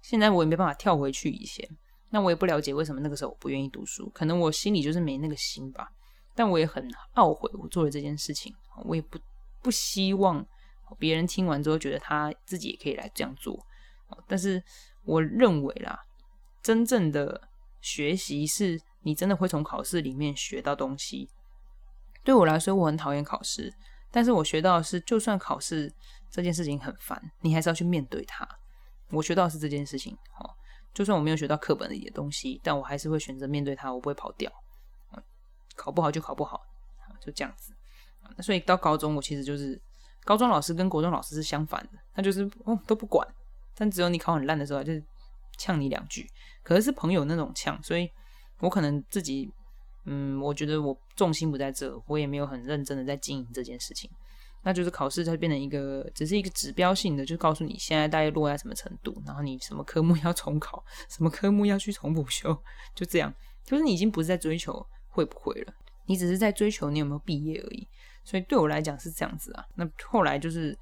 [0.00, 1.66] 现在我也没办法跳回去以前。
[2.10, 5.88] 那我也不了解为什么那个时候我不愿意读书，可能我心里就是没那个心吧。
[6.34, 9.18] 但我也很懊悔我做了这件事情，我也不
[9.62, 10.46] 不希望
[10.98, 13.58] 别人听完之后觉得他自己也可以来这样做。
[14.28, 14.62] 但是
[15.04, 15.98] 我认为啦，
[16.62, 17.48] 真正的
[17.82, 21.28] 学习是你真的会从考试里面学到东西。
[22.24, 23.70] 对我来说，我很讨厌考试。
[24.10, 25.92] 但是我学到的是，就算考试
[26.30, 28.46] 这件事情很烦，你还是要去面对它。
[29.10, 30.48] 我学到是这件事情，哦，
[30.94, 34.50] 就算我没有学到课本里的东西，但我还是会选择面对它，我不会跑掉。
[35.74, 36.60] 考不好就考不好，
[37.20, 37.74] 就这样子。
[38.42, 39.80] 所以到高中，我其实就是
[40.24, 43.26] 高中老师跟国中老师是相反的，他就是哦都不管，
[43.74, 45.02] 但只有你考很烂的时候，就是
[45.62, 46.26] 呛你两句。
[46.64, 48.08] 可是是朋友那种呛，所以
[48.58, 49.48] 我可能自己。
[50.04, 54.10] 嗯，我觉得我重心不在这，我也没有很认真的在经营这件事情。
[54.64, 62.52] 那就是考试它变成一个，只是一个指标性的，就告诉你现在大概落在什么程度，然后你什么科目要重考，什么科目要去重补修，
[62.96, 63.32] 就这样。
[63.64, 65.72] 就是你已经不是在追求会不会了，
[66.06, 67.86] 你只是在追求你有没有毕业而已。
[68.24, 69.64] 所以对我来讲是这样子啊。
[69.76, 70.76] 那后来就是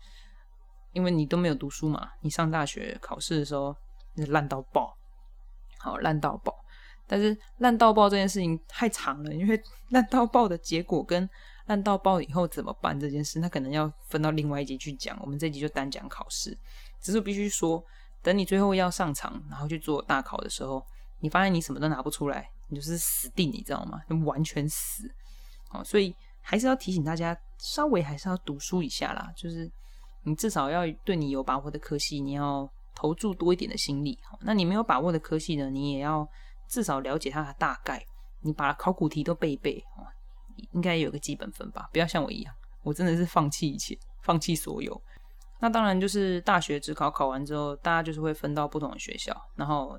[0.94, 3.76] 因为你都没有读书嘛，你上大学考试的时候
[4.26, 4.96] 烂到爆，
[5.78, 6.54] 好烂到爆。
[7.06, 11.28] 但是烂到爆这件事情太长了，因为 烂到爆的结果跟
[11.66, 15.18] 烂到爆以后怎么办这件事，那可能要分到另外一集去讲。
[15.20, 16.56] 我们这集就单讲考试。
[17.00, 17.82] 只是必须说，
[18.22, 20.84] 等你最后要上场，然后去做大考的时候，
[21.18, 24.00] 你发现你什么都拿不出来，你就是死定，你知道吗？
[24.24, 25.10] 完全死。
[25.70, 29.32] 哦，所以还是要提醒大家，稍微还是要读书一下啦。
[29.34, 29.70] 就是
[30.22, 32.70] 你至少要对你有把握的科系，你要
[33.00, 34.18] 投注多一点的心力。
[34.42, 36.28] 那你没有把握的科系呢，你也要
[36.68, 38.04] 至少了解它的大概，
[38.42, 39.82] 你把考古题都背一背，
[40.72, 41.88] 应该有个基本分吧。
[41.94, 45.00] 不要像我一样，我真的是放弃一切，放弃所有。
[45.60, 49.34] 那当然就是大学只考考完之后，大家就是会分到不同的学校。
[49.56, 49.98] 然后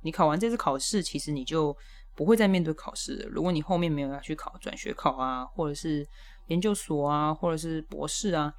[0.00, 1.76] 你考完这次考试，其实你就
[2.16, 3.28] 不会再面对考试了。
[3.28, 6.06] 如果你后面没有要去考转学考啊，或者是
[6.46, 8.50] 研究所啊，或者是博士啊，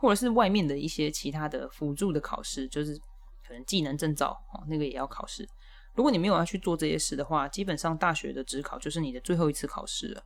[0.00, 2.96] 或者是外面的一些其他的辅助的考试，就是
[3.46, 5.46] 可能技能证照哦，那个也要考试。
[5.94, 10.22] 如果你没有要去做这些事的话，基本上大学的职考就是你的最后一次考试了。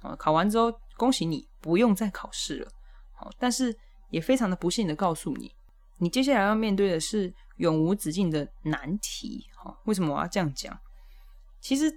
[0.00, 2.70] 啊，考完之后恭喜你不用再考试了。
[3.12, 3.74] 好，但是。
[4.10, 5.50] 也非常的不幸的告诉你，
[5.98, 9.44] 你接下来要面对的是永无止境的难题。
[9.56, 10.78] 哈，为什么我要这样讲？
[11.60, 11.90] 其实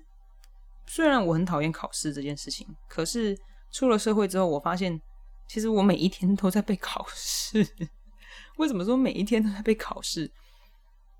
[0.87, 3.37] 虽然我很讨厌考试这件事情，可是
[3.71, 4.99] 出了社会之后，我发现
[5.47, 7.65] 其实我每一天都在被考试。
[8.57, 10.31] 为什么说每一天都在被考试？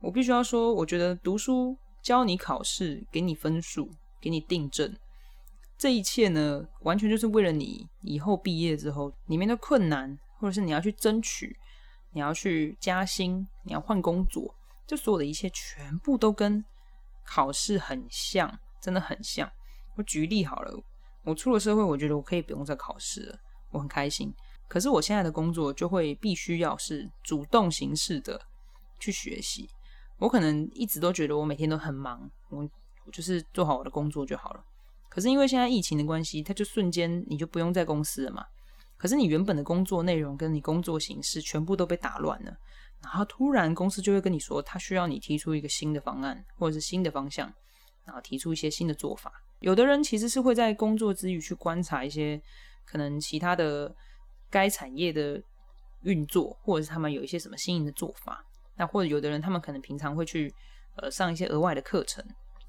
[0.01, 3.89] 我必须要说，我觉得读书教你考试，给你分数，
[4.21, 4.95] 给你订正，
[5.77, 10.17] 这一切呢，完全就是为了你以后毕业之后里面的困难。
[10.39, 11.57] 或者是你要去争取，
[12.11, 14.53] 你要去加薪，你要换工作，
[14.85, 16.63] 这所有的一切全部都跟
[17.25, 19.51] 考试很像，真的很像。
[19.95, 20.79] 我举例好了，
[21.23, 23.39] 我出了社会，我觉得我可以不用再考试了，
[23.71, 24.34] 我很开心。
[24.67, 28.39] 可是我现在的工作就会必须要是主动形式的
[28.99, 29.69] 去学习。
[30.17, 32.67] 我可能一直都觉得我每天都很忙，我
[33.06, 34.63] 我就是做好我的工作就好了。
[35.10, 38.43] 可是因为现在疫情的关系，它就瞬间你就不用在公司了嘛。
[38.97, 42.51] 可是你原本的工作内容跟你工作形式全部都被打乱了，
[43.03, 47.51] 然后突然公司就会跟你说，他需要你提出一个新的方案或者是新的方向，
[48.06, 49.32] 然后提出一些新的做法。
[49.60, 52.41] 有的人其实是会在工作之余去观察一些
[52.88, 53.93] 可能其他的
[54.50, 55.41] 该产业的
[56.02, 58.43] 运作，或者是他们有一些什么新颖的做法。
[58.76, 60.54] 那或者有的人他们可能平常会去
[60.95, 62.23] 呃上一些额外的课程，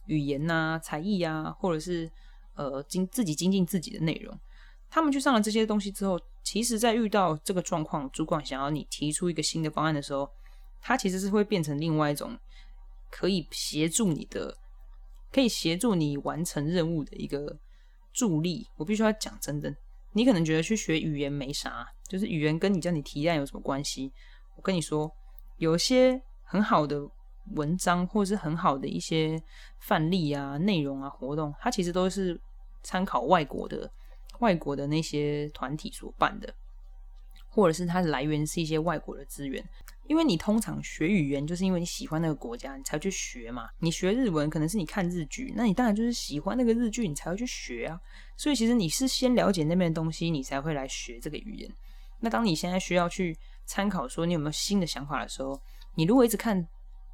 [0.06, 2.10] 语言呐、才艺啊，或者是
[2.54, 4.38] 呃精自己精进自己的内容。
[4.90, 10.26] 他们去上了这些东西之后，其实，在遇到这个状况，主管想要你提出一个新的方案的时候，
[10.80, 12.34] 他其实是会变成另外一种
[13.10, 14.56] 可以协助你的、
[15.30, 17.54] 可以协助你完成任务的一个
[18.14, 18.66] 助力。
[18.76, 19.76] 我必须要讲真的，
[20.12, 24.12] 你可能觉得去学语言没啥，就是语言跟你叫你提案有什么关系？
[24.56, 25.10] 我跟你说，
[25.58, 27.00] 有些很好的
[27.54, 29.40] 文章，或者是很好的一些
[29.80, 32.40] 范例啊、内容啊、活动，它其实都是
[32.82, 33.90] 参考外国的。
[34.40, 36.54] 外国的那些团体所办的，
[37.48, 39.68] 或者是它的来源是一些外国的资源，
[40.08, 43.68] 因为你通常学语言就是因为你喜欢那个国家，你才去学嘛。
[43.78, 48.00] 你学日文可能是你看日剧，那你当然就是喜欢那个日剧，你才会去学啊。
[48.36, 51.70] 所以其实你是先了解那边的东西，你才会来学这个语言。
[52.20, 55.60] 那当你现在需要去参考说你有没有新的想法的时候，
[55.94, 56.66] 你如果一直看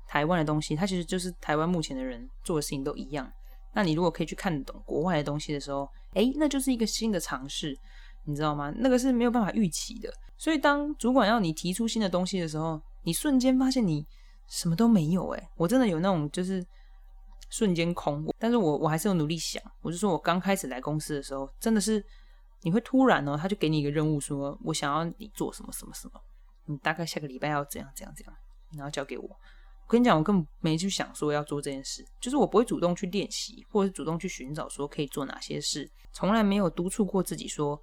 [0.06, 3.28] 台湾的东西，它其实就是台湾目前的人做的事情都一样。
[3.74, 7.76] 那你如果可以去看懂国外的东西的时候，诶，那就是一个新的尝试，
[8.24, 8.72] 你知道吗？
[8.76, 10.12] 那个是没有办法预期的。
[10.36, 14.04] 所以当主管要你提出新的东西的时候，你瞬间发现你
[14.48, 15.28] 什么都没有。
[15.30, 16.64] 诶，我真的有那种就是
[17.50, 18.26] 瞬间空。
[18.38, 19.62] 但是我我还是有努力想。
[19.80, 22.04] 我就说我刚开始来公司的时候，真的是
[22.62, 26.20] 你会突然哦，他就给你一个任务，说我想要你做什么什么什么，
[26.66, 28.34] 你大概下个礼拜要怎样怎样怎样，
[28.76, 29.24] 然后交给我。
[29.24, 37.78] 我跟你讲，我根本没去想说要做这件事，就是我不会主动去练习，或者是主动去寻找说可以做哪些事，从来没有督促过自己说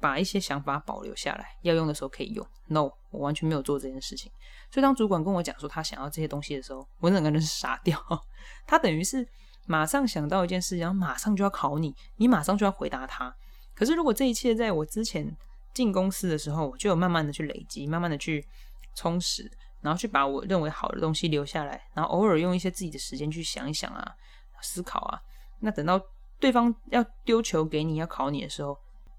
[0.00, 2.46] 把一些想法保留下来，要用的时候可以用。
[2.66, 4.30] No，我完全没有做这件事情。
[4.70, 7.98] 所以当主管跟我讲说他想要这些东西的时候，我整个人是傻掉。
[8.66, 9.26] 他等于是
[9.66, 13.34] 马上想到一件事，然后马上就要考你，你马上就要回答他。
[13.74, 15.34] 可是如果这一切在我之前
[15.74, 18.46] 进公司的时候，我就有慢慢的去累积，慢慢的去
[18.94, 19.50] 充实。
[19.82, 24.12] 然后去把我认为好的东西留下来，然后偶尔用一些自己的时间去想一想啊，
[24.60, 25.20] 思考啊。
[25.60, 26.00] 那等到
[26.40, 28.76] 对方要丢球给你要考你的时候，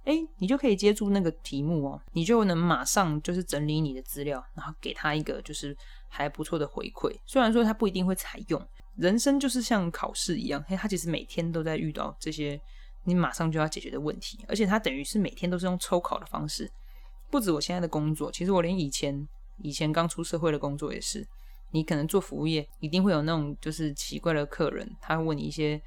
[0.07, 5.75] 哎，你就可以接住那个题目哦，你就能马上就是整理你的资料，然后给他一个就是
[6.07, 7.13] 还不错的回馈。
[7.25, 12.59] 虽然说他不一定会采用，人生就是像考试一样，嘿，他其实每天都在遇到这些
[13.03, 16.71] 你马上就要解决的问题，而且他等于是每天都是用抽考的方式。
[17.29, 19.27] 不止我现在的工作，其实我连以前。
[19.63, 21.27] 以前刚出社会的工作也是，
[21.71, 25.81] 你可能做服务业，一定会有那种就是奇怪的客人，他会问你一些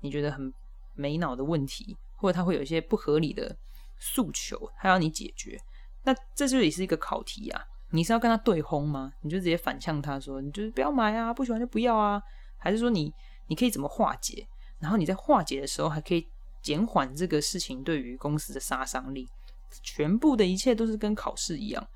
[0.00, 0.52] 你觉得很
[0.96, 3.54] 没脑的问题，或者他会有一些不合理的
[3.98, 5.58] 诉求，他要你解决。
[6.04, 7.60] 那这就也是一个考题啊。
[7.90, 9.12] 你是要跟他对轰吗？
[9.22, 12.22] 你就直接反向他说，你就是不要买啊，不喜欢就不要啊？
[12.56, 13.12] 还是说你
[13.48, 14.46] 你可以怎么化解？
[14.80, 16.26] 然后你在化解的时候，还可以
[16.62, 19.28] 减缓这个事情对于公司的杀伤力。
[19.82, 21.86] 全部的一切都是跟考试一样。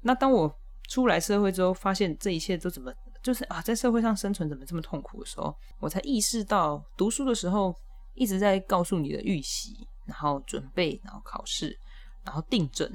[0.00, 0.52] 那当我
[0.88, 7.74] 出来社会之后，发现这一切都怎么就是啊，在社会上生存怎么这么痛苦的时候，我才意识到，读书的时候
[8.14, 11.78] 一直在告诉你的预习，然后准备，然后考试，
[12.24, 12.90] 然后订正，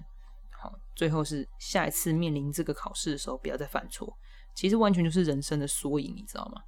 [0.52, 4.18] 好，最后是下一次面临这个考试的时候，不要再犯错。
[4.56, 6.62] 其实完全就是人生的缩影，你知道吗？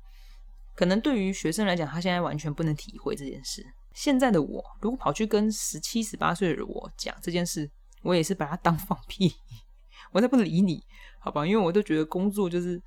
[0.75, 3.65] 可能对于学生来讲，他现在完全不能体会这件事。
[3.93, 7.69] 现在的我，如果跑去跟十七、十八岁的我讲这件事，
[8.01, 9.33] 我也是把他当 放屁。
[10.13, 10.81] 我才不理你，
[11.19, 11.45] 好吧？
[11.45, 12.81] 因为我都觉得工作就是，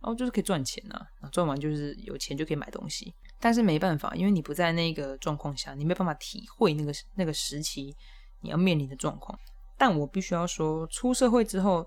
[0.00, 1.00] 哦，就是可以赚钱呐，
[1.32, 3.14] 赚完就是有钱就可以买东西。
[3.40, 7.94] 但是没办法，因为你不在那个状况下，你没办法体会那个那个时期
[8.40, 9.36] 你要面临的状况。
[9.78, 11.86] 但我必须要说，出社会之后，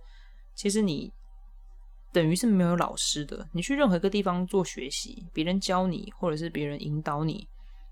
[0.56, 1.12] 其实你
[2.12, 3.48] 等于是没有老师的。
[3.54, 7.48] 你去任何一个地方做学习，别人教你，或者是别人引导你，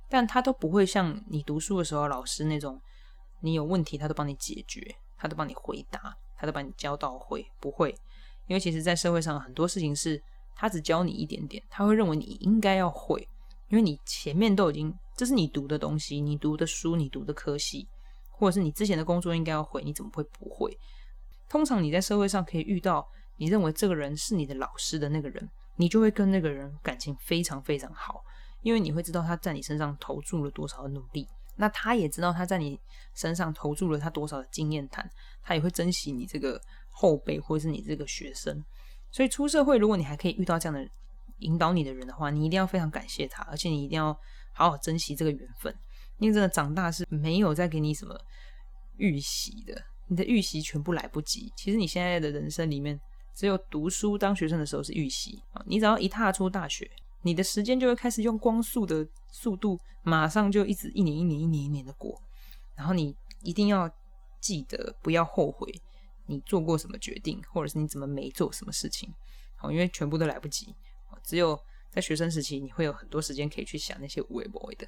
[0.09, 2.81] 但他都不会像你读书的时候老师那种，
[3.41, 6.17] 你有问题他都帮你解决，他都帮你回答。
[6.41, 7.91] 他都帮你教到会不会？
[8.47, 10.19] 因为其实，在社会上很多事情是
[10.55, 13.23] 他只教你一点点，他会认为你应该要会，
[13.71, 17.87] 因为你前面都已经这是你读的东西，你读的书，你读的科系，
[18.29, 20.77] 或者是你之前的工作应该要会，你怎么会不会？
[21.49, 23.07] 通常你在社会上可以遇到
[23.37, 28.21] 你认为这个人是你的老师的那个人，你就会跟那个人感情非常非常好，
[28.61, 31.25] 因为你会知道他在你身上投注了多少的努力。
[31.55, 32.79] 那他也知道他在你
[33.13, 35.09] 身上投注了他多少的经验谈，
[35.43, 36.59] 他也会珍惜你这个
[36.89, 38.63] 后辈或者是你这个学生。
[39.11, 40.89] 所以出社会，如果你还可以遇到这样的
[41.41, 44.17] 引导你的人的话，你一定要非常感谢他，而且你一定要
[44.53, 45.75] 好好珍惜这个缘分。
[46.17, 48.15] 因为真的长大是没有再给你什么
[48.97, 51.51] 预习的，你的预习全部来不及。
[51.57, 52.99] 其实你现在的人生里面，
[53.35, 56.89] 只有读书当学生的时候是预习啊，你只要一踏出大学。
[57.23, 62.19] 你的时间就会开始用光速的速度，马上就一直一年一年一年一年的过，
[62.75, 63.87] 然后你一定要
[64.39, 65.71] 记得不要后悔
[66.25, 69.07] 你做过什么决定，或者是你怎么没做什么事情，
[69.55, 70.75] 好，因为全部都来不及。
[71.23, 71.59] 只有
[71.89, 74.87] 在学生时期，你会有很多时间可以去想那些无谓不谓的。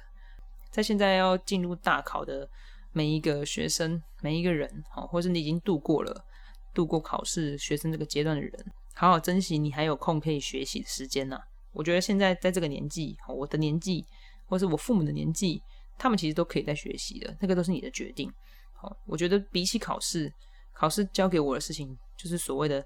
[0.70, 2.48] 在现在要进入大考的
[2.92, 6.24] 每一个学生，每一个人，好，或是你已经度过了
[6.72, 8.52] 度过考试学生这个阶段的人，
[8.94, 11.38] 好好珍惜你还有空可以学习的时间呐。
[11.72, 14.04] 我觉得现在在这个年纪，我的年纪，
[14.46, 15.60] 或是我父母的年纪，
[15.98, 18.32] 他们其实都可以在学习的，那个都是你的决定。
[18.72, 20.32] 好，我觉得比起考试，
[20.72, 22.84] 考试交给我的事情，就是所谓的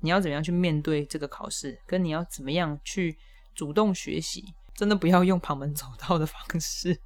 [0.00, 3.16] 你要怎么样去面对这个考试，跟你要怎么样去
[3.54, 4.44] 主动学习，
[4.74, 6.98] 真的不要用旁门走道的方式，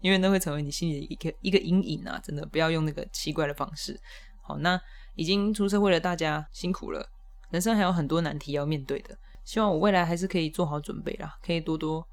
[0.00, 2.20] 因为那会成为你心里的一个一个阴影啊！
[2.22, 3.98] 真的不要用那个奇怪的方式。
[4.42, 4.80] 好，那
[5.14, 7.08] 已经出社会了大家辛苦了，
[7.50, 9.16] 人生还有很多难题要面对的。
[9.44, 12.06] 希望我未来还是可以做好准备啦，可以多多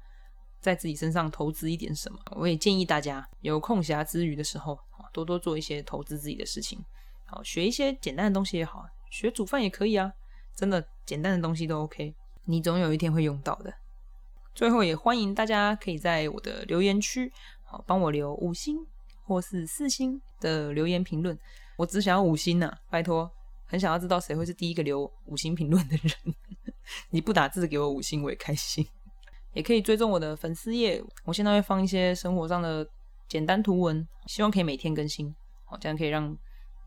[0.60, 2.18] 在自己身上投资一点什么。
[2.36, 4.78] 我也建议大家有空暇之余的时候，
[5.12, 6.78] 多多做一些投资自己的事情。
[7.26, 10.12] 好，学一些简单的东西也好，学煮饭也可以啊。
[10.54, 13.72] 真的简单的东西都 OK，你总有一天会用到的。
[14.54, 17.30] 最后也欢迎大家可以在我的留言区，
[17.62, 18.78] 好帮我留五星
[19.26, 21.38] 或是四星的留言评论。
[21.76, 23.30] 我只想要五星呐，拜托，
[23.66, 26.34] 很想要知道谁会是第一个留五星评论的人。
[27.10, 28.86] 你不打字给我五星我也开心，
[29.52, 32.88] 也可以追踪我的粉丝页，我现在会放一些生活上的
[33.28, 35.34] 简单图文，希望可以每天更新，
[35.66, 36.34] 好，这样可以让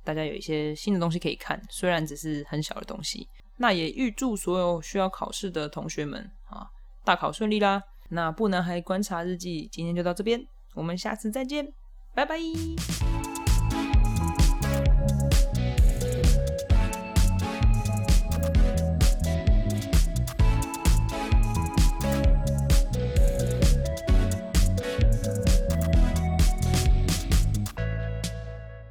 [0.04, 3.28] 大家有一些新的东西可以看，虽然只是很小的东西。
[3.58, 6.66] 那也预祝所有需要考试的同学们啊，
[7.04, 7.84] 大考顺利啦！
[8.10, 10.42] 那不男孩观察日记今天就到这边，
[10.74, 11.68] 我们下次再见，
[12.16, 12.40] 拜拜。